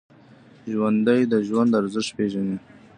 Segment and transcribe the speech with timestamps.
[0.71, 2.57] ژوندي د ژوند ارزښت پېژني